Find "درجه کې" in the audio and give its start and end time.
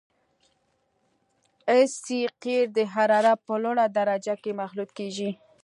3.97-4.51